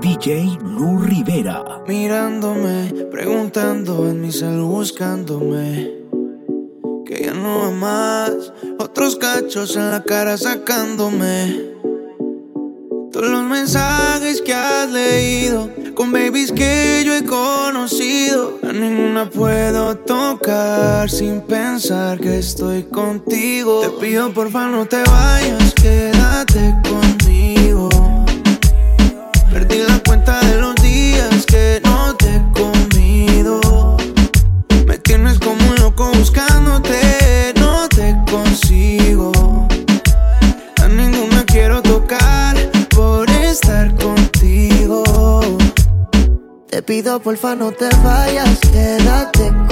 DJ 0.00 0.58
Lu 0.62 0.98
Rivera. 0.98 1.82
Mirándome, 1.86 3.06
preguntando 3.10 4.08
en 4.08 4.22
mi 4.22 4.32
cel, 4.32 4.60
buscándome. 4.60 5.92
Que 7.04 7.24
ya 7.24 7.34
no 7.34 7.60
va 7.60 7.70
más. 7.70 8.52
Otros 8.78 9.16
cachos 9.16 9.76
en 9.76 9.90
la 9.90 10.02
cara 10.02 10.38
sacándome. 10.38 11.74
Todos 13.12 13.28
los 13.28 13.42
mensajes 13.44 14.40
que 14.40 14.54
has 14.54 14.90
leído 14.90 15.68
con 15.96 16.12
babies 16.12 16.52
que 16.52 17.02
yo 17.04 17.14
he 17.14 17.24
conocido. 17.24 18.58
A 18.62 18.72
ninguna 18.72 19.28
puedo 19.28 19.96
tocar 19.96 21.10
sin 21.10 21.40
pensar 21.40 22.20
que 22.20 22.38
estoy 22.38 22.84
contigo. 22.84 23.80
Te 23.80 23.88
pido 24.06 24.32
porfa 24.32 24.68
no 24.68 24.86
te 24.86 25.02
vayas, 25.02 25.72
quédate 25.74 26.74
conmigo. 26.88 27.88
Perdí 29.50 29.78
la 29.88 29.98
cuenta 30.06 30.38
de 30.40 30.60
los 30.60 30.74
días 30.76 31.46
que 31.46 31.80
no 31.82 32.15
Te 46.76 46.82
pido 46.82 47.18
porfa 47.20 47.54
no 47.54 47.72
te 47.72 47.88
vayas, 48.04 48.58
quédate 48.70 49.65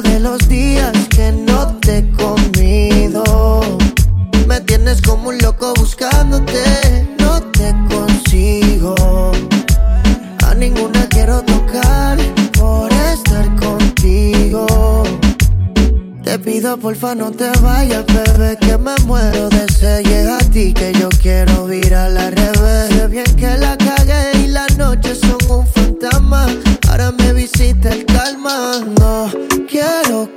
de 0.00 0.20
los 0.20 0.48
días 0.48 0.92
que 1.10 1.32
no 1.32 1.76
te 1.80 1.98
he 1.98 2.10
comido. 2.12 3.60
Me 4.46 4.58
tienes 4.62 5.02
como 5.02 5.28
un 5.28 5.38
loco 5.38 5.74
buscándote, 5.74 7.06
no 7.18 7.42
te 7.52 7.74
consigo. 7.90 8.94
A 10.46 10.54
ninguna 10.54 11.06
quiero 11.08 11.42
tocar 11.42 12.16
por 12.58 12.90
estar 12.90 13.54
contigo. 13.56 15.02
Te 16.24 16.38
pido 16.38 16.78
porfa 16.78 17.14
no 17.14 17.30
te 17.30 17.50
vayas, 17.60 18.06
bebé, 18.06 18.56
que 18.58 18.78
me 18.78 18.94
muero 19.04 19.50
de 19.50 19.70
sed. 19.70 20.04
Llega 20.04 20.38
a 20.38 20.50
ti 20.50 20.72
que 20.72 20.94
yo 20.94 21.10
quiero 21.20 21.66
virar 21.66 22.16
al 22.16 22.32
revés. 22.32 22.88
Sé 22.88 23.08
bien 23.08 23.36
que 23.36 23.58
la 23.58 23.76
cagué 23.76 24.38
y 24.42 24.46
las 24.46 24.74
noches 24.78 25.18
son 25.20 25.58
un 25.58 25.66
fantasma. 25.66 26.46
Ahora 26.88 27.12
me 27.12 27.34
visita 27.34 27.90
el 27.90 28.06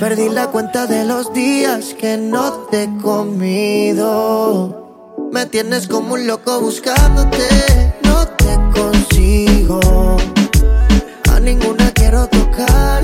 Perdí 0.00 0.30
la 0.30 0.46
cuenta 0.46 0.86
de 0.86 1.04
los 1.04 1.30
días 1.34 1.92
que 1.92 2.16
no 2.16 2.52
te 2.70 2.84
he 2.84 2.96
comido. 3.02 4.08
Me 5.30 5.44
tienes 5.44 5.86
como 5.88 6.14
un 6.14 6.26
loco 6.26 6.58
buscándote, 6.58 7.46
no 8.04 8.26
te 8.28 8.58
consigo. 8.72 10.16
A 11.30 11.38
ninguna 11.38 11.92
quiero 11.92 12.26
tocar. 12.28 13.02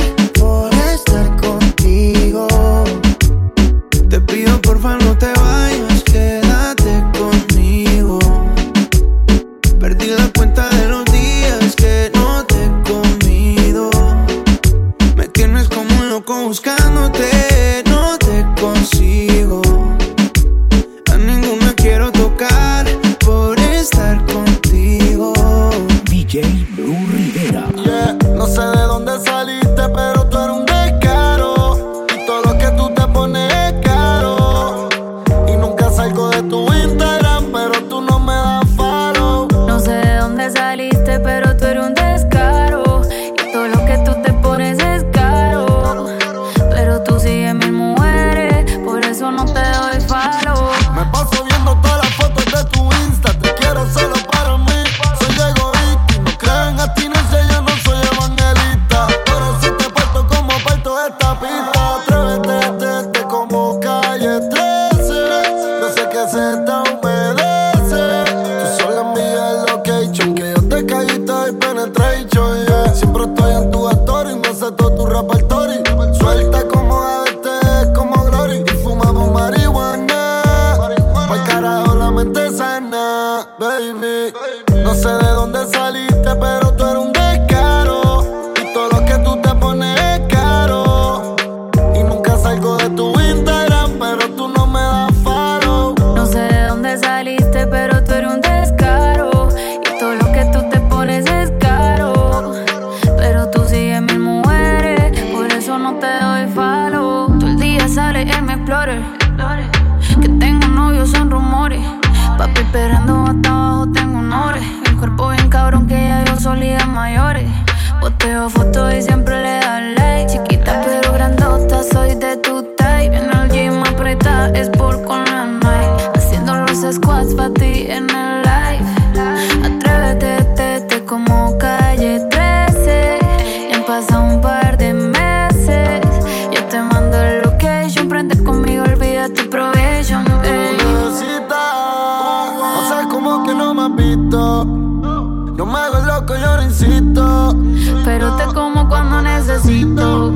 loco, 146.17 146.37
yo 146.37 146.57
no 146.57 146.63
insisto. 146.63 147.57
Pero 148.05 148.37
te 148.37 148.45
como 148.47 148.89
cuando 148.89 149.23
necesito. 149.23 150.31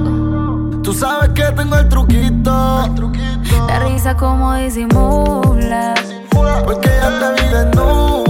Tú 0.82 0.92
sabes 0.92 1.30
que 1.30 1.42
tengo 1.52 1.76
el 1.76 1.88
truquito. 1.88 2.86
La 3.66 3.78
risa 3.80 4.16
como 4.16 4.54
disimula. 4.54 5.94
Porque 6.64 6.88
ya 6.88 7.34
te 7.34 7.42
vi 7.42 7.48
desnuda. 7.48 8.29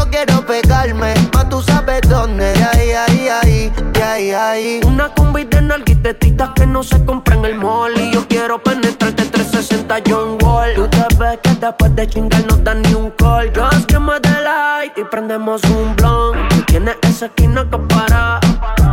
Yo 0.00 0.08
quiero 0.08 0.46
pegarme, 0.46 1.12
más 1.34 1.50
tú 1.50 1.60
sabes 1.60 2.00
dónde, 2.08 2.54
de 2.54 2.64
ahí, 2.64 2.90
ahí, 2.92 3.28
ahí, 3.28 3.72
de 3.92 4.02
ahí, 4.02 4.30
ahí. 4.30 4.80
Una 4.86 5.12
combi 5.12 5.44
de 5.44 5.60
nalguitetitas 5.60 6.52
que 6.56 6.66
no 6.66 6.82
se 6.82 7.04
compra 7.04 7.34
en 7.34 7.44
el 7.44 7.56
mall. 7.56 7.92
Y 8.00 8.10
yo 8.10 8.26
quiero 8.26 8.62
penetrarte 8.62 9.26
360 9.26 9.96
John 10.08 10.38
Wall. 10.42 10.72
Tú 10.74 10.88
te 10.88 11.04
ves 11.18 11.38
que 11.42 11.50
después 11.50 11.94
de 11.94 12.06
chingar 12.08 12.42
no 12.46 12.56
dan 12.56 12.80
ni 12.80 12.94
un 12.94 13.10
call. 13.10 13.52
Just 13.54 13.84
que 13.84 13.98
me 13.98 14.18
dé 14.20 14.40
light 14.42 14.96
y 14.96 15.04
prendemos 15.04 15.62
un 15.64 15.94
blunt. 15.94 16.64
Tienes 16.64 16.96
esa 17.02 17.26
esquina 17.26 17.68
que 17.70 17.76
para. 17.76 18.40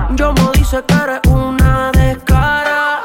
Yo 0.10 0.34
me 0.34 0.52
dice 0.56 0.84
que 0.86 0.94
eres 0.94 1.22
una 1.30 1.90
descara 1.94 3.00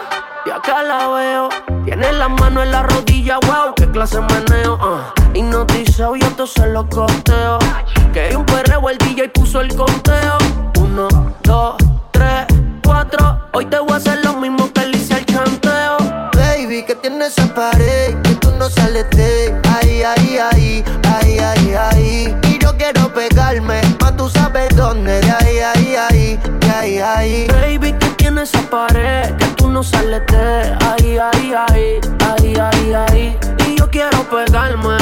Y 0.44 0.50
acá 0.50 0.82
la 0.82 1.06
veo. 1.06 1.48
Tiene 1.84 2.12
la 2.14 2.28
mano 2.28 2.64
en 2.64 2.72
la 2.72 2.82
rodilla, 2.82 3.38
wow, 3.46 3.74
qué 3.76 3.88
clase 3.88 4.16
de 4.16 4.22
meneo 4.22 4.76
ah. 4.82 5.21
Hipnotizado, 5.34 6.14
te 6.14 6.46
se 6.46 6.66
lo 6.66 6.88
costeo 6.88 7.58
Que 8.12 8.20
hay 8.20 8.34
un 8.34 8.44
perreo, 8.44 8.90
el 8.90 8.98
DJ 8.98 9.30
puso 9.30 9.60
el 9.60 9.74
conteo 9.74 10.36
Uno, 10.78 11.08
dos, 11.42 11.76
tres, 12.10 12.46
cuatro 12.84 13.40
Hoy 13.52 13.66
te 13.66 13.78
voy 13.78 13.92
a 13.92 13.96
hacer 13.96 14.22
lo 14.24 14.34
mismo 14.34 14.70
que 14.72 14.86
le 14.86 14.98
hice 14.98 15.14
al 15.14 15.24
chanteo 15.24 15.96
Baby, 16.34 16.84
que 16.84 16.94
tienes 16.94 17.36
esa 17.38 17.54
pared, 17.54 18.14
que 18.22 18.34
tú 18.36 18.50
no 18.58 18.68
sales 18.68 19.08
de 19.10 19.58
ahí, 19.70 20.02
ahí, 20.02 20.38
ahí, 20.38 20.84
ahí, 21.04 21.38
ahí, 21.38 21.74
ahí. 21.74 22.36
Y 22.48 22.58
yo 22.58 22.76
quiero 22.76 23.12
pegarme, 23.12 23.80
más 24.00 24.16
tú 24.16 24.28
sabes 24.28 24.74
dónde, 24.76 25.20
de 25.20 25.30
ahí, 25.30 25.58
ahí, 25.58 25.96
ahí, 25.96 26.40
de 26.60 26.70
ahí, 26.70 26.98
ahí. 26.98 27.46
Baby, 27.48 27.92
que 27.98 28.06
tiene 28.16 28.42
esa 28.42 28.60
pared 28.70 29.34
Que 29.36 29.46
tú 29.56 29.68
no 29.68 29.82
sales 29.82 30.22
de 30.26 30.76
ahí, 30.86 31.18
ahí, 31.18 31.52
ahí 31.68 32.00
Ahí, 32.26 32.54
ahí, 32.56 32.94
ahí 32.94 33.38
Y 33.66 33.78
yo 33.78 33.90
quiero 33.90 34.22
pegarme 34.30 35.01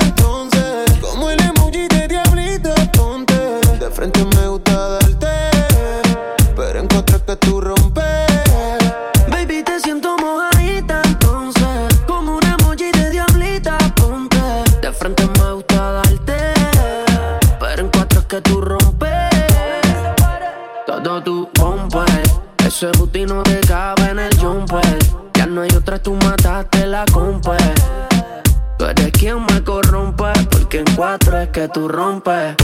que 31.49 31.67
tú 31.67 31.87
rompes. 31.87 32.55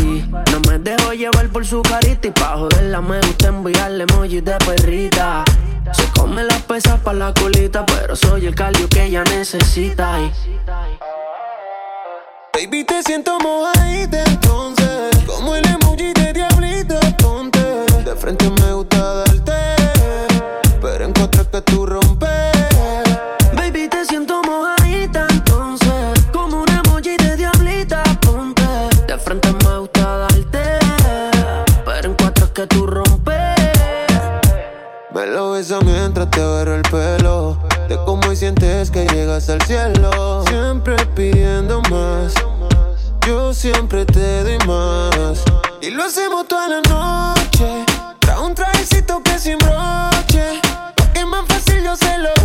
No 0.52 0.60
me 0.68 0.78
dejo 0.78 1.14
llevar 1.14 1.48
por 1.50 1.66
su 1.66 1.82
carita 1.82 2.28
Y 2.28 2.32
pa' 2.32 2.58
joderla 2.58 3.02
me 3.02 3.20
gusta 3.20 3.48
enviarle 3.48 4.06
emojis 4.10 4.44
de 4.44 4.56
perrita. 4.58 5.44
Se 5.92 6.04
come 6.12 6.44
las 6.44 6.62
pesas 6.64 7.00
pa' 7.00 7.14
la 7.14 7.34
colita 7.34 7.86
Pero 7.86 8.16
soy 8.16 8.46
el 8.46 8.56
calio 8.56 8.88
que 8.90 9.06
ella 9.06 9.24
necesita. 9.24 10.20
Baby, 12.54 12.84
te 12.84 13.02
siento 13.04 13.40
mojadita 13.40 14.24
entonces. 14.24 15.18
Como 15.26 15.56
el 15.56 15.66
emoji 15.68 16.14
de 16.14 16.34
diablito, 16.34 17.00
ponte. 17.18 17.60
De 18.04 18.16
frente 18.16 18.50
me 18.50 18.74
gusta 18.74 19.24
darte 19.24 19.54
Pero 20.82 21.06
encuentro 21.06 21.50
que 21.50 21.62
tú 21.62 21.86
rompes 21.86 22.37
Hoy 38.28 38.36
sientes 38.36 38.92
que 38.92 39.06
llegas 39.06 39.50
al 39.50 39.62
cielo. 39.62 40.44
Siempre 40.50 40.98
pidiendo 41.16 41.82
más. 41.84 42.34
Yo 43.26 43.54
siempre 43.54 44.06
te 44.06 44.44
doy 44.44 44.58
más. 44.68 45.46
Y 45.82 45.92
lo 45.92 46.04
hacemos 46.04 46.46
toda 46.46 46.68
la 46.68 46.82
noche. 46.82 47.86
Trae 48.20 48.40
un 48.40 48.54
trajecito 48.54 49.24
que 49.24 49.40
sin 49.40 49.58
broche. 49.60 50.60
Pa' 50.98 51.14
que 51.14 51.26
más 51.26 51.46
fácil 51.48 51.82
yo 51.82 51.96
se 51.96 52.18
lo 52.18 52.37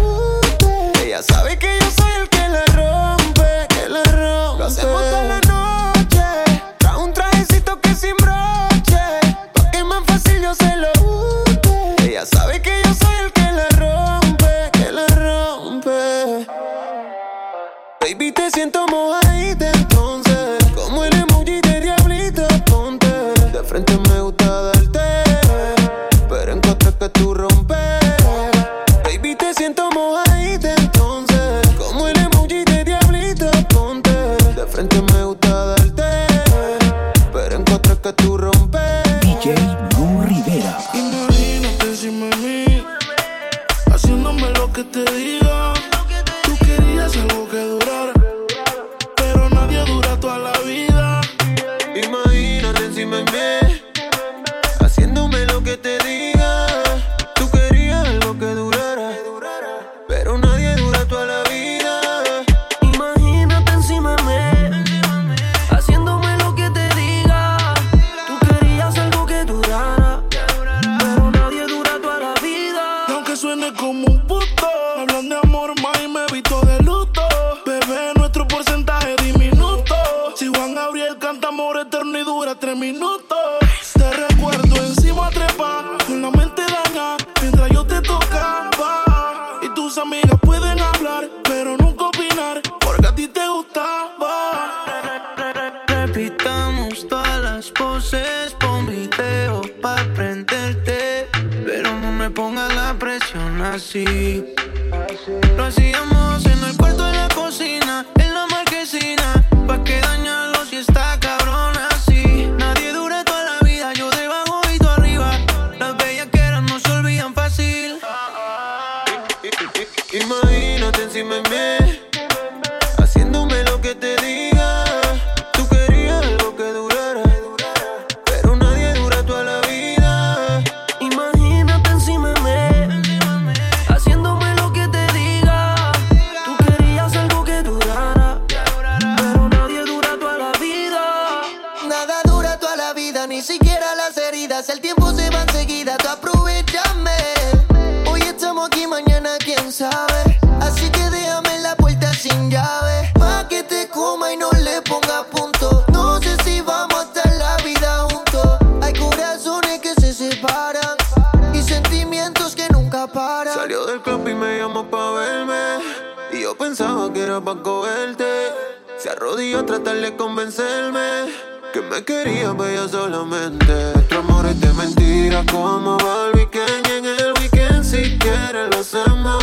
Se 169.02 169.10
arrodilló 169.10 169.58
a 169.58 169.66
tratar 169.66 169.96
de 169.96 170.14
convencerme. 170.14 171.32
Que 171.72 171.80
me 171.80 172.04
quería 172.04 172.52
bella 172.52 172.86
solamente. 172.86 173.66
Nuestro 173.94 174.20
amor 174.20 174.46
es 174.46 174.60
de 174.60 174.72
mentira. 174.74 175.44
Como 175.50 175.98
va 175.98 176.28
el 176.28 176.36
weekend 176.36 176.86
en 176.86 177.06
el 177.06 177.32
weekend 177.40 177.82
si 177.82 178.16
quieres 178.18 178.70
lo 178.70 178.78
hacemos. 178.78 179.42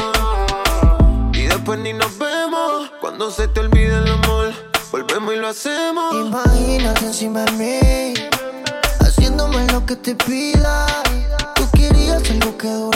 Y 1.33 1.41
después 1.41 1.77
ni 1.79 1.91
nos 1.91 2.17
vemos. 2.17 2.89
Cuando 3.01 3.29
se 3.31 3.49
te 3.49 3.59
olvide 3.59 3.97
el 3.97 4.09
amor, 4.09 4.53
volvemos 4.93 5.33
y 5.33 5.37
lo 5.37 5.49
hacemos. 5.49 6.15
Imagínate 6.15 7.05
encima 7.07 7.43
de 7.43 7.51
mí, 7.51 8.13
haciéndome 9.01 9.67
lo 9.73 9.85
que 9.85 9.97
te 9.97 10.15
pida. 10.15 10.85
Tú 11.55 11.67
querías 11.73 12.23
algo 12.29 12.57
que 12.57 12.88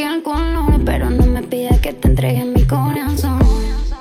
el 0.00 0.22
color, 0.22 0.80
pero 0.84 1.10
no 1.10 1.26
me 1.26 1.42
pidas 1.42 1.78
que 1.80 1.92
te 1.92 2.08
entregue 2.08 2.44
mi 2.44 2.64
corazón. 2.64 3.38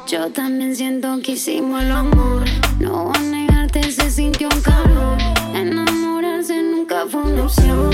Yo 0.08 0.32
también 0.32 0.76
siento 0.76 1.20
que 1.22 1.34
hicimos 1.34 1.84
el 1.84 1.92
amor. 1.92 2.46
No 2.80 3.06
voy 3.06 3.18
a 3.18 3.20
negarte, 3.20 3.92
se 3.92 4.10
sintió 4.10 4.48
un 4.48 4.62
calor. 4.62 5.18
Enamorarse 5.54 6.62
nunca 6.64 7.06
fue 7.10 7.24
una 7.24 7.44
opción. 7.44 7.90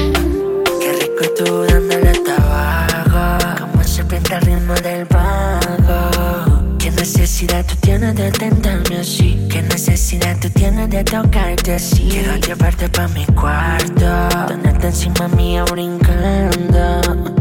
Qué 0.80 0.94
rico 0.94 1.34
tú 1.36 1.63
dándole 1.63 2.12
tabaco 2.20 3.46
Como 3.60 3.84
serpiente 3.84 4.36
al 4.36 4.42
ritmo 4.42 4.74
del 4.75 5.06
vago 5.06 6.77
Qué 6.77 6.92
necesidad 6.92 7.66
tú 7.66 7.75
tienes 7.82 8.16
de 8.16 8.32
tentarme 8.32 8.98
así 8.98 9.48
Qué 9.50 9.62
necesidad 9.63 10.38
tú 10.39 10.50
tienes 10.51 10.89
de 10.89 11.04
tocarte 11.04 11.74
así 11.74 12.08
Quiero 12.10 12.36
llevarte 12.38 12.88
pa' 12.89 13.08
mi 13.10 13.25
cuarto 13.25 14.48
Tenerte 14.48 14.88
encima 14.88 15.27
mía 15.30 15.66
brincando 15.66 17.37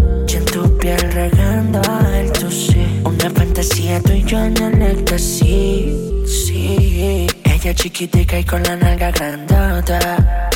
piel 0.86 1.12
regando 1.12 1.80
el 2.14 2.52
sí 2.52 3.02
Una 3.04 3.30
fantasía 3.30 4.00
tú 4.00 4.12
y 4.12 4.22
yo 4.22 4.38
en 4.38 4.56
el 4.56 4.82
éxtasis 4.82 5.94
Sí 6.26 7.26
Ella 7.44 7.74
chiquitica 7.74 8.38
y 8.38 8.44
con 8.44 8.62
la 8.62 8.76
nalga 8.76 9.10
grandota 9.10 10.50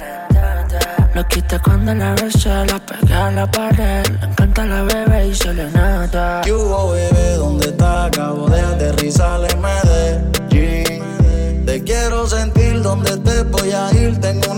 lo 1.13 1.27
quita 1.27 1.59
cuando 1.59 1.93
la 1.93 2.15
besa, 2.15 2.65
la 2.67 2.79
pega 2.79 3.27
a 3.27 3.31
la 3.33 3.51
pared. 3.51 4.07
Le 4.21 4.27
encanta 4.27 4.65
la 4.65 4.85
bebé 4.85 5.27
y 5.27 5.35
se 5.35 5.53
le 5.53 5.65
nota. 5.65 6.41
¿Qué 6.45 6.53
hubo, 6.53 6.93
bebé? 6.93 7.35
¿Dónde 7.35 7.67
está? 7.67 8.05
Acabo 8.05 8.49
de 8.49 8.61
aterrizar 8.61 9.41
en 9.51 9.61
Medellín. 9.61 11.67
Te 11.67 11.83
quiero 11.83 12.29
sentir 12.29 12.81
donde 12.81 13.17
te 13.19 13.43
voy 13.43 13.73
a 13.73 13.93
ir. 13.93 14.21
Tengo 14.21 14.50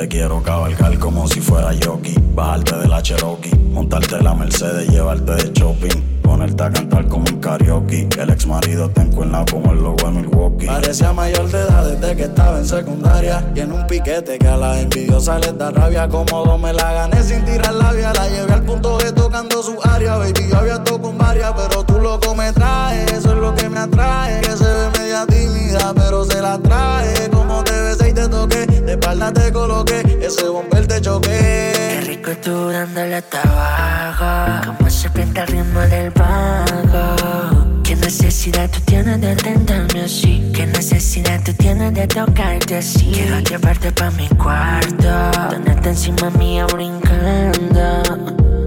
te 0.00 0.08
quiero 0.08 0.42
cabalgar 0.42 0.98
como 0.98 1.28
si 1.28 1.42
fuera 1.42 1.72
jockey. 1.84 2.14
Bajarte 2.34 2.74
de 2.76 2.88
la 2.88 3.02
Cherokee, 3.02 3.54
montarte 3.54 4.22
la 4.22 4.34
Mercedes, 4.34 4.88
llevarte 4.88 5.32
de 5.32 5.52
shopping. 5.52 6.20
Ponerte 6.22 6.62
a 6.62 6.70
cantar 6.70 7.06
como 7.06 7.26
un 7.26 7.38
karaoke. 7.38 8.08
El 8.18 8.30
ex 8.30 8.46
marido 8.46 8.88
te 8.88 9.02
encuentra 9.02 9.44
como 9.50 9.72
el 9.72 9.82
logo 9.82 10.06
de 10.06 10.10
Milwaukee. 10.12 10.66
Parecía 10.66 11.12
mayor 11.12 11.50
de 11.50 11.58
edad 11.58 11.84
desde 11.84 12.16
que 12.16 12.22
estaba 12.22 12.58
en 12.58 12.64
secundaria. 12.64 13.44
Y 13.54 13.60
en 13.60 13.72
un 13.72 13.86
piquete 13.86 14.38
que 14.38 14.48
a 14.48 14.56
las 14.56 14.78
envidiosas 14.78 15.44
les 15.44 15.58
da 15.58 15.70
rabia. 15.70 16.08
Cómodo 16.08 16.56
me 16.56 16.72
la 16.72 16.92
gané 16.94 17.22
sin 17.22 17.44
tirar 17.44 17.74
labia. 17.74 18.12
La 18.14 18.28
llevé 18.28 18.52
al 18.54 18.62
punto 18.62 18.96
de 18.98 19.12
tocando 19.12 19.62
su 19.62 19.76
área. 19.82 20.16
Baby, 20.16 20.48
yo 20.48 20.56
había 20.56 20.78
tocado 20.82 21.02
con 21.02 21.18
varias, 21.18 21.52
pero 21.52 21.84
tú 21.84 21.98
loco 21.98 22.34
me 22.34 22.50
traes. 22.52 23.12
Eso 23.12 23.32
es 23.32 23.38
lo 23.38 23.54
que 23.54 23.68
me 23.68 23.80
atrae. 23.80 24.40
Que 24.40 24.56
se 24.56 24.64
ve 24.64 24.98
media 24.98 25.26
tímida, 25.26 25.92
pero 25.94 26.24
se 26.24 26.40
la 26.40 26.58
trae. 26.58 27.28
Como 27.30 27.62
y 28.10 28.14
te 28.14 28.28
toqué. 28.28 28.66
De 28.66 28.92
espalda 28.92 29.32
te 29.32 29.52
coloqué. 29.52 30.00
Ese 30.20 30.44
bomber 30.48 30.86
te 30.86 30.94
Qué 30.96 31.00
choqué. 31.00 32.00
rico 32.06 32.30
tú 32.42 32.68
dándole 32.68 33.22
tabaco 33.22 34.66
Como 34.78 34.90
serpiente 34.90 35.40
al 35.40 35.46
ritmo 35.48 35.80
del 35.80 36.10
vago 36.10 37.80
Qué 37.82 37.96
necesidad 37.96 38.68
tú 38.70 38.80
tienes 38.84 39.20
de 39.20 39.34
tentarme 39.36 40.02
así 40.02 40.50
Qué 40.54 40.66
necesidad 40.66 41.40
tú 41.44 41.52
tienes 41.54 41.94
de 41.94 42.06
tocarte 42.06 42.76
así 42.76 43.10
Quiero 43.12 43.38
llevarte 43.40 43.90
pa' 43.92 44.10
mi 44.12 44.28
cuarto 44.28 45.30
Tenerte 45.50 45.88
encima 45.90 46.30
mía 46.30 46.66
brincando 46.66 48.02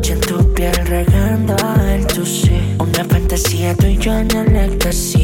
Yo 0.01 0.13
en 0.13 0.21
tu 0.21 0.53
piel 0.53 0.75
regando 0.87 1.55
el 1.93 2.05
tu 2.07 2.25
sí 2.25 2.75
Una 2.79 3.03
fantasía 3.05 3.75
tú 3.75 3.85
y 3.87 3.97
yo 3.97 4.13
en 4.17 4.31
el 4.35 4.55
éxtasis 4.55 5.15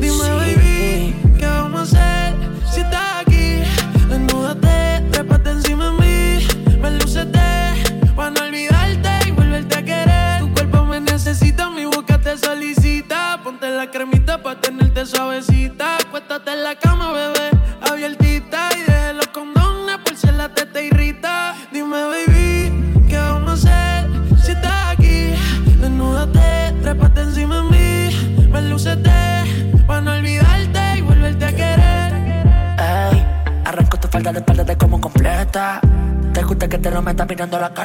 Dime, 0.00 0.08
Sí. 0.08 0.30
baby, 0.30 0.77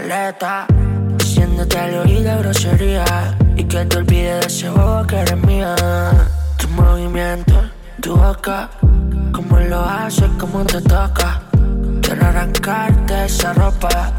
caleta. 0.04 0.68
Diciéndote 1.18 1.78
al 1.78 2.00
oído 2.00 2.38
grosería. 2.40 3.06
Y 3.56 3.64
que 3.64 3.86
te 3.86 3.98
olvides 3.98 4.40
de 4.42 4.48
ese 4.48 4.70
bobo 4.70 5.06
que 5.08 5.18
eres 5.18 5.38
mía. 5.38 5.76
Tu 6.58 6.68
movimiento, 6.70 7.54
tu 8.02 8.16
boca. 8.16 8.70
Cómo 9.32 9.60
lo 9.60 9.80
haces, 9.82 10.30
cómo 10.40 10.64
te 10.66 10.82
toca. 10.82 11.42
Quiero 12.02 12.26
arrancarte 12.26 13.26
esa 13.26 13.54
ropa. 13.54 14.12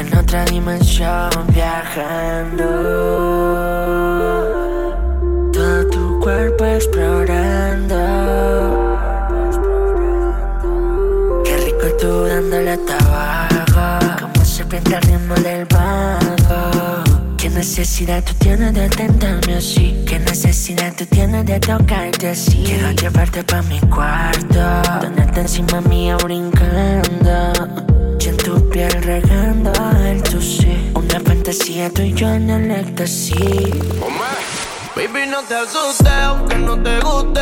En 0.00 0.18
otra 0.18 0.44
dimensión 0.44 1.30
viajando. 1.48 2.64
Todo 5.52 5.86
tu 5.90 6.20
cuerpo 6.20 6.64
explorando. 6.64 7.96
Qué 11.44 11.56
rico 11.56 11.86
tú 12.00 12.24
dándole 12.24 12.76
tabaco 12.78 14.18
Como 14.20 14.44
serpiente 14.44 14.96
ritmo 15.24 15.34
del 15.36 15.64
vago 15.66 17.04
Qué 17.38 17.48
necesidad 17.50 18.22
tú 18.24 18.32
tienes 18.34 18.74
de 18.74 18.88
tentarme 18.88 19.54
así? 19.56 20.04
¿Qué 20.06 20.18
necesidad 20.18 20.94
tú 20.96 21.04
tienes 21.06 21.44
de 21.44 21.60
tocarte 21.60 22.30
así? 22.30 22.62
Quiero 22.64 22.90
llevarte 22.92 23.44
pa' 23.44 23.62
mi 23.62 23.78
cuarto, 23.80 24.82
tenerte 25.00 25.40
encima 25.40 25.80
mía 25.82 26.16
brincando. 26.16 27.52
Y 28.18 28.28
en 28.28 28.36
tu 28.38 28.68
piel 28.70 28.90
regando 29.02 29.72
el 30.06 30.22
sí. 30.40 30.90
Una 30.94 31.20
fantasía 31.20 31.90
tú 31.90 32.02
y 32.02 32.14
yo 32.14 32.28
en 32.28 32.48
el 32.48 32.70
éxtasis. 32.70 33.36
Baby, 34.96 35.26
no 35.30 35.42
te 35.42 35.54
asustes, 35.54 36.08
aunque 36.08 36.56
no 36.56 36.82
te 36.82 36.98
guste. 37.00 37.40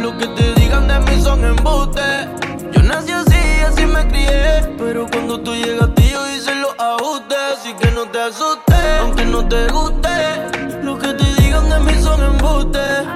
Lo 0.00 0.16
que 0.18 0.26
te 0.26 0.54
digan 0.60 0.88
de 0.88 0.98
mí 1.00 1.22
son 1.22 1.44
embustes. 1.44 2.26
Yo 2.72 2.82
nací 2.82 3.12
así, 3.12 3.62
así 3.68 3.86
me 3.86 4.08
crié. 4.08 4.74
Pero 4.76 5.06
cuando 5.08 5.40
tú 5.40 5.54
llegaste, 5.54 5.99
Así 7.70 7.78
que 7.78 7.90
no 7.92 8.04
te 8.06 8.20
asustes, 8.20 8.98
aunque 9.00 9.24
no 9.26 9.46
te 9.46 9.68
guste. 9.68 10.08
Lo 10.82 10.98
que 10.98 11.06
te 11.14 11.40
digan 11.40 11.70
de 11.70 11.78
mí 11.78 12.02
son 12.02 12.20
embustes. 12.20 13.06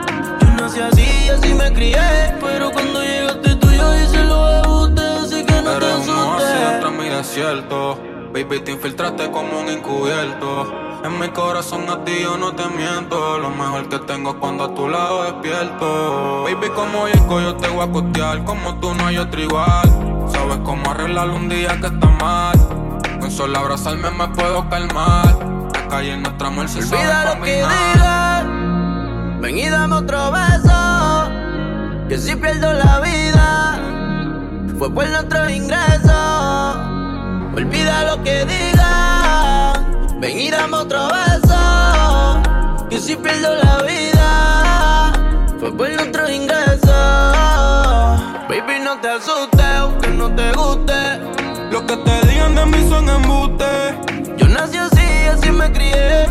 Yo 0.41 0.47
nací 0.51 0.79
así, 0.79 1.29
así 1.29 1.55
me 1.55 1.73
crié. 1.73 2.37
Pero 2.40 2.71
cuando 2.71 3.03
llegaste, 3.03 3.57
tú 3.57 3.69
yo 3.69 3.97
hice 3.97 4.23
los 4.23 4.64
ajustes. 4.64 5.05
Así 5.25 5.45
que 5.45 5.61
no 5.61 5.77
te 5.77 5.87
asustes. 5.87 6.83
No, 6.83 6.90
mi 6.93 7.09
desierto. 7.09 7.99
Baby, 8.33 8.61
te 8.61 8.71
infiltraste 8.71 9.29
como 9.33 9.59
un 9.59 9.71
encubierto. 9.71 10.73
En 11.03 11.19
mi 11.19 11.31
corazón 11.31 11.90
a 11.90 12.05
ti 12.05 12.12
yo 12.23 12.37
no 12.37 12.55
te 12.55 12.64
miento. 12.69 13.38
Lo 13.38 13.51
mejor 13.51 13.88
que 13.88 13.99
tengo 14.01 14.31
es 14.31 14.37
cuando 14.37 14.64
a 14.64 14.75
tu 14.75 14.88
lado 14.88 15.25
despierto. 15.25 16.45
Baby, 16.45 16.69
como 16.77 17.09
Yico 17.09 17.40
yo 17.40 17.57
te 17.57 17.67
voy 17.67 17.88
a 17.88 17.90
costear. 17.90 18.45
Como 18.45 18.79
tú 18.79 18.95
no 18.95 19.07
hay 19.07 19.19
otro 19.19 19.40
igual. 19.40 20.29
Sabes 20.31 20.59
cómo 20.59 20.93
arreglarlo 20.93 21.35
un 21.35 21.49
día 21.49 21.77
que 21.81 21.88
está 21.88 22.07
mal. 22.07 22.54
Solo 23.35 23.59
abrazarme 23.59 24.11
me 24.12 24.29
puedo 24.29 24.68
calmar. 24.68 25.37
La 25.73 25.88
calle 25.88 26.12
en 26.12 26.23
nuestra 26.23 26.47
amor 26.47 26.68
se 26.68 26.79
Olvida 26.79 27.35
lo 27.35 27.42
que 27.42 27.57
digan. 27.57 29.40
Ven 29.40 29.59
y 29.59 29.68
dame 29.68 29.97
otro 29.97 30.31
beso. 30.31 31.31
Que 32.09 32.16
si 32.16 32.37
pierdo 32.37 32.73
la 32.73 33.01
vida, 33.01 33.81
fue 34.79 34.88
por 34.88 35.09
nuestro 35.09 35.51
ingreso. 35.51 36.12
Olvida 37.57 38.05
lo 38.05 38.23
que 38.23 38.44
digan. 38.44 40.20
Ven 40.20 40.38
y 40.38 40.51
dame 40.53 40.77
otro 40.77 41.09
beso. 41.09 42.40
Que 42.88 43.01
si 43.01 43.16
pierdo 43.16 43.53
la 43.53 43.83
vida, 43.83 45.12
fue 45.59 45.77
por 45.77 45.90
nuestro 45.90 46.31
ingreso. 46.31 46.92
Baby, 48.49 48.79
no 48.85 48.97
te 49.01 49.09
asustes, 49.09 49.66
aunque 49.77 50.09
no 50.11 50.31
te 50.37 50.53
guste. 50.53 51.43
Lo 51.75 51.85
que 51.85 51.97
te 51.97 52.29
digan 52.29 52.55
de 52.55 52.67
mí 52.67 52.89
son 52.89 53.09
embustes. 53.09 53.95
Yo 54.37 54.47
nací 54.47 54.77
así, 54.77 55.27
así 55.27 55.51
me 55.51 55.73
crié. 55.73 56.25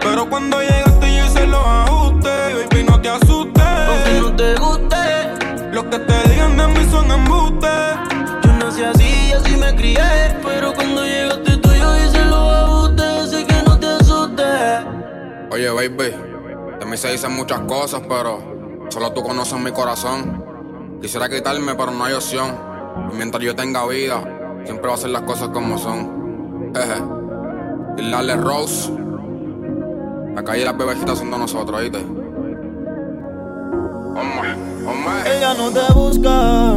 Pero 0.00 0.28
cuando 0.28 0.60
llegaste 0.60 1.16
yo 1.16 1.24
hice 1.24 1.46
los 1.46 1.64
ajustes. 1.64 2.68
Baby, 2.68 2.82
no 2.82 3.00
te 3.00 3.08
asustes. 3.08 3.62
Aunque 3.62 4.20
no 4.20 4.34
te 4.34 4.54
guste. 4.56 5.70
Lo 5.70 5.88
que 5.88 6.00
te 6.00 6.28
digan 6.30 6.56
de 6.56 6.66
mí 6.66 6.90
son 6.90 7.08
embustes. 7.12 7.70
Yo 8.42 8.52
nací 8.54 8.82
así, 8.82 9.32
así 9.34 9.56
me 9.56 9.72
crié. 9.76 10.36
Pero 10.42 10.74
cuando 10.74 11.04
llegaste 11.04 11.56
tú, 11.58 11.72
yo 11.72 11.96
hice 11.98 12.24
los 12.24 12.52
ajustes. 12.54 13.06
Así 13.22 13.44
que 13.44 13.62
no 13.68 13.78
te 13.78 13.86
asustes. 13.86 14.84
Oye, 15.52 15.70
baby, 15.70 16.12
de 16.80 16.86
mí 16.86 16.96
se 16.96 17.12
dicen 17.12 17.36
muchas 17.36 17.60
cosas, 17.60 18.02
pero 18.08 18.88
solo 18.88 19.12
tú 19.12 19.22
conoces 19.22 19.60
mi 19.60 19.70
corazón. 19.70 20.44
Quisiera 21.00 21.28
quitarme, 21.28 21.76
pero 21.76 21.92
no 21.92 22.04
hay 22.04 22.14
opción. 22.14 22.58
Y 23.12 23.14
mientras 23.14 23.44
yo 23.44 23.54
tenga 23.54 23.86
vida, 23.86 24.37
siempre 24.64 24.86
va 24.86 24.92
a 24.92 24.94
hacer 24.94 25.10
las 25.10 25.22
cosas 25.22 25.48
como 25.48 25.78
son. 25.78 26.72
Jeje. 26.74 27.02
Y 27.98 28.10
dale 28.10 28.36
Rose. 28.36 28.92
La 30.34 30.44
calle 30.44 30.62
y 30.62 30.64
las 30.64 30.78
bebecitas 30.78 31.18
son 31.18 31.30
de 31.30 31.38
nosotros, 31.38 31.80
¿oíste? 31.80 31.98
Hombre, 34.18 34.54
hombre. 34.86 35.36
Ella 35.36 35.54
no 35.54 35.70
te 35.70 35.92
busca. 35.92 36.76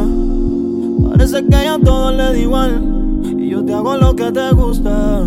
Parece 1.10 1.46
que 1.46 1.60
ella 1.60 1.78
todo 1.84 2.10
le 2.10 2.22
da 2.22 2.36
igual. 2.36 2.82
Y 3.22 3.50
yo 3.50 3.64
te 3.64 3.72
hago 3.72 3.96
lo 3.96 4.16
que 4.16 4.32
te 4.32 4.50
gusta. 4.50 5.20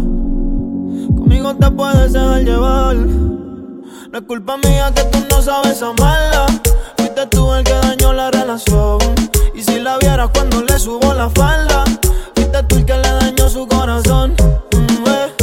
Conmigo 1.15 1.55
te 1.55 1.71
puedes 1.71 2.13
dejar 2.13 2.43
llevar. 2.43 2.95
No 2.95 4.19
es 4.19 4.21
culpa 4.25 4.57
mía 4.57 4.91
que 4.93 5.03
tú 5.03 5.19
no 5.29 5.41
sabes 5.41 5.81
amarla. 5.81 6.45
Fuiste 6.97 7.27
tú 7.27 7.53
el 7.53 7.63
que 7.63 7.73
dañó 7.73 8.13
la 8.13 8.31
relación. 8.31 8.99
Y 9.53 9.61
si 9.61 9.79
la 9.79 9.97
vieras 9.97 10.29
cuando 10.33 10.61
le 10.61 10.77
subo 10.77 11.13
la 11.13 11.29
falda, 11.29 11.83
el 12.57 12.85
que 12.85 12.93
le 12.93 13.11
dañó 13.11 13.49
su 13.49 13.67
corazón. 13.67 14.33
Mm, 14.71 15.07
eh. 15.07 15.33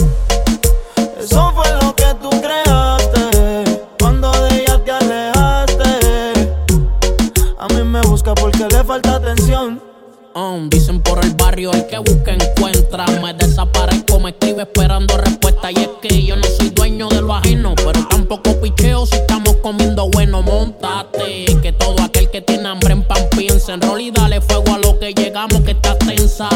Eso 1.21 1.53
fue 1.55 1.71
lo 1.83 1.95
que 1.95 2.07
tú 2.23 2.31
creaste. 2.31 3.81
Cuando 4.01 4.33
de 4.33 4.63
ella 4.63 4.83
te 4.83 4.93
alejaste. 4.93 5.85
A 7.59 7.69
mí 7.69 7.85
me 7.85 8.01
busca 8.03 8.35
porque 8.35 8.67
le 8.67 8.83
falta 8.83 9.17
atención. 9.17 9.79
Um, 10.35 10.71
dicen 10.71 11.03
por 11.03 11.23
el 11.23 11.35
barrio 11.35 11.73
el 11.73 11.87
que 11.87 11.99
busca 11.99 12.33
encuentra. 12.33 13.05
Me 13.21 13.35
desaparezco, 13.35 14.19
me 14.19 14.31
escribe 14.31 14.63
esperando 14.63 15.19
respuesta. 15.19 15.71
Y 15.71 15.77
es 15.77 15.91
que 16.01 16.25
yo 16.25 16.37
no 16.37 16.45
soy 16.45 16.71
dueño 16.71 17.09
de 17.11 17.21
lo 17.21 17.35
ajeno, 17.35 17.75
pero 17.75 18.07
tampoco 18.09 18.59
picheo 18.59 19.05
si 19.05 19.17
estamos 19.17 19.57
comiendo 19.57 20.09
bueno. 20.09 20.41
Montate, 20.41 21.45
que 21.61 21.73
todo 21.73 22.03
aquel 22.03 22.31
que 22.31 22.41
tiene 22.41 22.71
hambre 22.71 22.95
en 22.95 23.03
pan 23.03 23.29
piensa. 23.37 23.75
En 23.75 23.83
rol 23.83 24.01
y 24.01 24.11
dale 24.11 24.41
fuego 24.41 24.75
a 24.75 24.79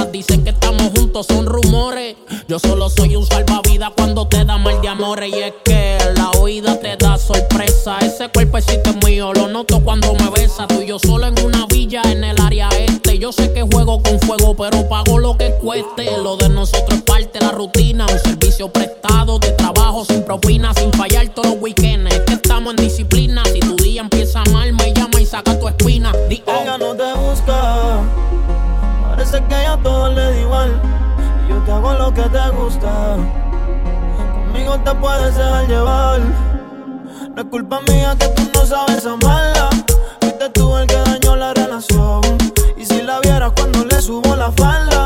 Dicen 0.05 0.45
que 0.45 0.51
estamos 0.51 0.93
juntos, 0.97 1.27
son 1.27 1.47
rumores. 1.47 2.17
Yo 2.49 2.59
solo 2.59 2.89
soy 2.91 3.17
un 3.17 3.27
salvavidas 3.27 3.91
cuando 3.97 4.27
te 4.29 4.45
da 4.45 4.59
mal 4.59 4.81
de 4.81 4.89
amores. 4.89 5.33
Y 5.35 5.39
es 5.39 5.55
que 5.65 5.99
la 6.17 6.31
oída 6.33 6.79
te 6.79 6.97
da 6.97 7.19
sorpresa. 7.19 7.99
Ese 7.99 8.29
cuerpecito 8.29 8.91
es 8.91 9.05
mío, 9.05 9.33
lo 9.33 9.49
noto 9.49 9.83
cuando 9.83 10.13
me 10.15 10.31
besa. 10.31 10.67
Tú 10.67 10.81
y 10.83 10.87
yo 10.87 10.99
solo 10.99 11.27
en 11.27 11.45
una 11.45 11.67
villa 11.67 12.03
en 12.05 12.25
el 12.25 12.41
área 12.41 12.69
este. 12.79 13.19
Yo 13.19 13.33
sé 13.33 13.53
que 13.53 13.63
juego 13.63 14.03
con 14.03 14.21
fuego, 14.21 14.55
pero 14.55 14.89
pago 14.89 15.19
lo 15.19 15.37
que 15.37 15.53
cueste. 15.63 16.07
Lo 16.23 16.37
de 16.37 16.49
nosotros 16.49 17.01
parte 17.03 17.41
la 17.41 17.53
rutina. 17.53 18.07
Un 18.11 18.19
servicio 18.19 18.71
prestado 18.71 19.39
de 19.39 19.51
trabajo 19.53 20.05
sin 20.05 20.23
propina, 20.23 20.73
sin 20.75 20.93
fallar 20.93 21.06
Conmigo 32.69 34.77
te 34.85 34.93
puedes 34.97 35.37
dejar 35.37 35.69
llevar. 35.69 36.21
No 37.35 37.43
es 37.43 37.49
culpa 37.49 37.81
mía 37.89 38.17
que 38.19 38.27
tú 38.29 38.43
no 38.55 38.67
sabes 38.67 39.07
amarla. 39.07 39.71
Fuiste 40.21 40.51
tú 40.51 40.77
el 40.77 40.87
que 40.89 40.97
dañó 40.97 41.37
la 41.37 41.55
relación. 41.55 42.23
Y 42.77 42.85
si 42.85 43.03
la 43.03 43.21
vieras 43.21 43.53
cuando 43.55 43.85
le 43.85 44.03
subo 44.03 44.35
la 44.35 44.51
falda, 44.51 45.06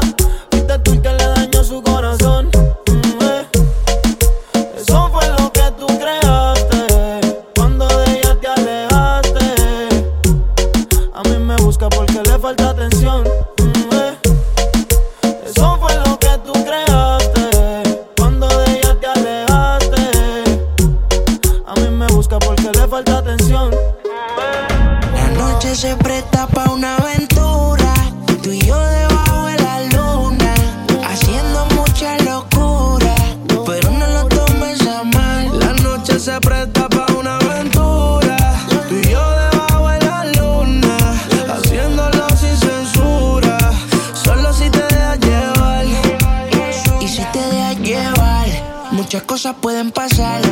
cosas 49.43 49.57
pueden 49.63 49.91
pasar. 49.91 50.50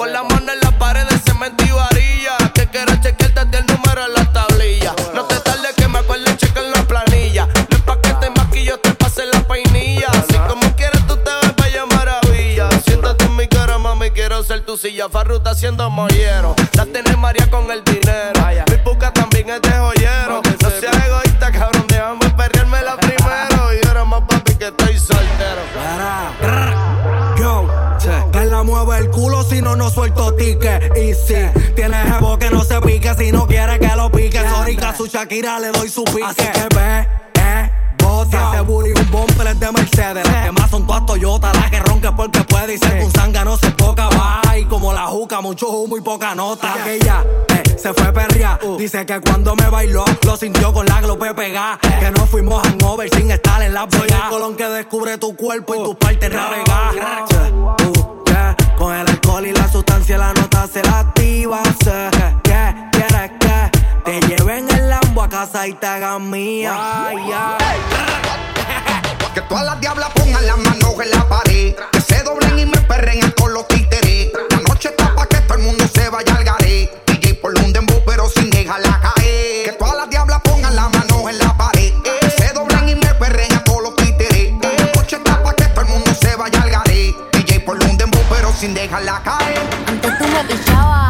Con 0.00 0.14
la 0.14 0.22
mano 0.22 0.50
en 0.50 0.60
la 0.60 0.70
pared 0.78 1.06
de 1.06 1.18
cemento 1.18 1.62
y 1.62 1.72
varilla. 1.72 2.38
Que 2.54 2.66
quiero 2.68 2.90
chequearte 3.02 3.58
el 3.58 3.66
número 3.66 4.06
en 4.06 4.14
la 4.14 4.32
tablilla. 4.32 4.94
No 5.14 5.26
te 5.26 5.38
tardes 5.40 5.74
que 5.76 5.88
me 5.88 5.98
acuerde, 5.98 6.34
chequen 6.38 6.70
la 6.70 6.82
planilla. 6.84 7.46
No 7.68 7.76
es 7.76 7.82
pa' 7.82 8.00
que 8.00 8.14
te 8.14 8.30
maquillo, 8.30 8.78
te 8.78 8.94
pase 8.94 9.26
la 9.26 9.42
peinilla. 9.42 10.08
Si 10.26 10.38
como 10.48 10.74
quieres 10.74 11.06
tú 11.06 11.18
te 11.18 11.30
ves 11.42 11.54
bella 11.54 11.84
maravilla. 11.84 12.70
Siéntate 12.82 13.26
en 13.26 13.36
mi 13.36 13.46
cara, 13.46 13.76
mami, 13.76 14.10
quiero 14.12 14.42
ser 14.42 14.64
tu 14.64 14.78
silla. 14.78 15.10
Farruta 15.10 15.50
haciendo 15.50 15.90
mollero. 15.90 16.56
La 16.72 16.86
tenés 16.86 17.18
María 17.18 17.50
con 17.50 17.70
el 17.70 17.84
mano 29.70 29.84
no 29.84 29.90
suelto 29.90 30.34
ticket. 30.34 30.96
Y 30.96 31.14
si 31.14 31.34
tienes 31.74 32.12
jebo 32.12 32.38
que 32.38 32.50
no 32.50 32.64
se 32.64 32.80
pique, 32.80 33.14
si 33.14 33.32
no 33.32 33.46
quiere 33.46 33.78
que 33.78 33.94
lo 33.96 34.10
pique, 34.10 34.40
Sorica 34.48 34.94
su 34.94 35.06
Shakira 35.06 35.58
le 35.58 35.70
doy 35.70 35.88
su 35.88 36.04
pique. 36.04 36.24
Así 36.24 36.42
que 36.52 36.74
ve, 36.74 37.08
eh, 37.34 37.70
bota. 37.98 38.52
Ese 38.52 38.60
booty 38.62 38.90
un 38.90 39.10
bumper 39.10 39.46
es 39.48 39.60
de 39.60 39.72
Mercedes. 39.72 40.26
Las 40.26 40.44
demás 40.44 40.70
son 40.70 40.86
todas 40.86 41.06
Toyota, 41.06 41.52
las 41.54 41.70
que 41.70 41.80
ronque 41.80 42.10
porque 42.16 42.44
puede. 42.44 42.74
Y 42.74 42.78
ser 42.78 43.02
un 43.02 43.10
zanga 43.10 43.44
no 43.44 43.56
se 43.56 43.70
toca, 43.72 44.08
va. 44.08 44.58
Y 44.58 44.64
como 44.64 44.92
la 44.92 45.06
juca, 45.06 45.40
mucho 45.40 45.68
humo 45.68 45.96
y 45.96 46.00
poca 46.00 46.34
nota. 46.34 46.74
Aquella, 46.74 47.24
eh, 47.48 47.76
se 47.78 47.92
fue 47.94 48.12
perria. 48.12 48.58
Uh. 48.62 48.76
Dice 48.76 49.06
que 49.06 49.20
cuando 49.20 49.54
me 49.56 49.68
bailó, 49.68 50.04
lo 50.24 50.36
sintió 50.36 50.72
con 50.72 50.86
la 50.86 51.00
glope 51.00 51.34
pegada. 51.34 51.78
Eh. 51.82 51.96
Que 52.00 52.10
no 52.10 52.26
fuimos 52.26 52.62
hangover 52.66 53.08
sin 53.14 53.30
estar 53.30 53.62
en 53.62 53.74
la 53.74 53.86
playa. 53.86 54.06
Soy 54.06 54.20
el 54.24 54.28
colón 54.30 54.56
que 54.56 54.64
descubre 54.66 55.18
tu 55.18 55.36
cuerpo 55.36 55.74
y 55.76 55.82
tu 55.84 55.96
parte 55.96 56.28
uh. 56.28 56.30
navegar. 56.30 56.94
Uh. 56.94 57.76
Yeah. 58.30 58.56
Yeah. 58.56 58.59
Con 58.80 58.94
el 58.94 59.06
alcohol 59.06 59.46
y 59.46 59.52
la 59.52 59.70
sustancia 59.70 60.16
la 60.16 60.32
nota 60.32 60.66
se 60.66 60.82
la 60.82 61.00
activa. 61.00 61.60
Sé 61.84 62.08
que 62.42 62.74
quieres 62.92 63.30
que 63.38 63.70
te 64.06 64.20
lleven 64.26 64.70
el 64.70 64.88
lambo 64.88 65.22
a 65.22 65.28
casa 65.28 65.68
y 65.68 65.74
te 65.74 65.86
hagan 65.86 66.30
mía. 66.30 66.72
Ay, 66.74 67.18
yeah. 67.26 67.58
Que 69.34 69.42
todas 69.42 69.66
las 69.66 69.78
diablas 69.82 70.08
pongan 70.14 70.46
las 70.46 70.56
manos 70.56 70.94
en 70.98 71.10
la 71.10 71.28
pared. 71.28 71.74
Que 71.92 72.00
se 72.00 72.22
doblen 72.22 72.58
y 72.58 72.64
me 72.64 72.80
perren 72.80 73.22
a 73.22 73.30
todos 73.32 73.50
los 73.52 73.68
títeres. 73.68 74.30
La 74.48 74.60
noche 74.66 74.88
está 74.88 75.14
pa' 75.14 75.26
que 75.26 75.36
todo 75.42 75.58
el 75.58 75.64
mundo 75.64 75.84
se 75.92 76.08
vaya 76.08 76.34
al 76.34 76.44
garé. 76.44 76.90
DJ 77.06 77.34
por 77.34 77.52
un 77.58 77.74
dembow 77.74 78.02
pero 78.06 78.30
sin 78.30 78.48
dejarla 78.48 78.98
caer. 78.98 79.64
Que 79.66 79.76
todas 79.78 79.94
sin 88.60 88.74
dejar 88.74 89.02
la 89.04 89.18
caer. 89.22 89.58
Antes 89.86 90.18
tú 90.18 90.24
me 90.26 90.44
pichabas. 90.44 91.09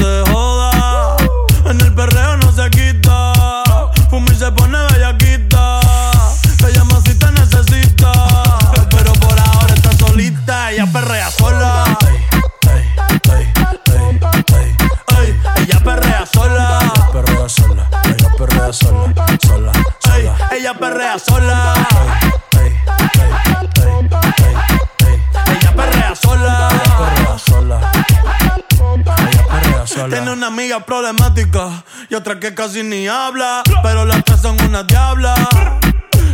Problemática 30.85 31.83
y 32.09 32.15
otra 32.15 32.39
que 32.39 32.53
casi 32.53 32.83
ni 32.83 33.07
habla. 33.07 33.63
Pero 33.83 34.05
las 34.05 34.23
tres 34.23 34.41
son 34.41 34.61
una 34.61 34.83
diabla. 34.83 35.35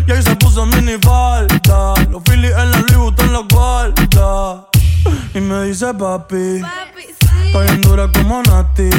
Y 0.07 0.11
ahí 0.11 0.21
se 0.21 0.35
puso 0.35 0.65
mini 0.65 0.97
falta. 1.01 1.93
Los 2.09 2.23
Phillies 2.23 2.51
en 2.57 2.71
la 2.71 2.77
Louis 2.79 2.97
Vuitton 2.97 3.33
los 3.33 3.47
guarda. 3.47 4.67
Y 5.33 5.39
me 5.39 5.63
dice 5.65 5.93
papi. 5.93 6.61
Estoy 7.45 7.65
bien 7.67 7.81
dura 7.81 8.09
como 8.11 8.41
Nati. 8.43 8.89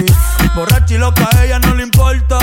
Borracha 0.54 0.94
y 0.94 0.98
loca, 0.98 1.28
a 1.36 1.44
ella 1.44 1.58
no 1.58 1.74
le 1.74 1.82
importa. 1.82 2.38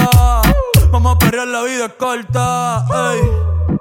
Vamos 0.91 1.15
a 1.15 1.19
perrear, 1.19 1.47
la 1.47 1.63
vida 1.63 1.85
es 1.85 1.93
corta. 1.93 2.85
ey. 3.13 3.21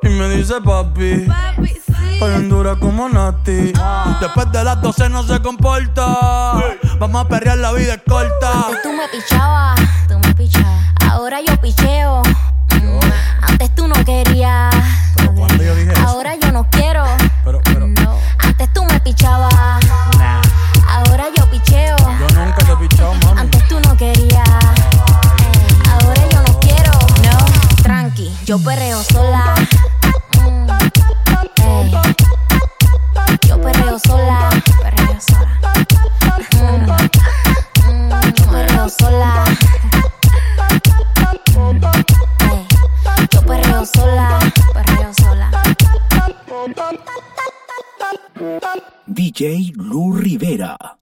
Y 0.03 0.09
me 0.09 0.29
dice 0.29 0.55
papi. 0.65 1.27
Estoy 1.29 1.84
bien 2.21 2.49
dura 2.49 2.77
como 2.77 3.09
Nati. 3.09 3.73
Después 4.21 4.53
de 4.53 4.65
las 4.65 4.81
12 4.81 5.09
no 5.09 5.23
se 5.23 5.41
comporta. 5.41 6.55
Vamos 6.99 7.25
a 7.25 7.29
perrear, 7.29 7.59
la 7.59 7.73
vida 7.73 7.95
es 7.95 8.03
corta. 8.09 8.67
Antes 8.67 8.83
tú 8.83 8.93
me 8.93 9.09
pichabas, 9.09 9.81
tú 10.09 10.19
me 10.19 10.35
pichabas. 10.35 10.85
Ahora 11.11 11.39
yo 11.47 11.57
picheo. 11.61 12.23
Mm, 12.83 13.01
Antes 13.49 13.75
tú 13.75 13.87
no 13.89 13.95
querías. 14.05 14.74
DJ 49.05 49.73
Lu 49.77 50.13
Rivera. 50.13 50.77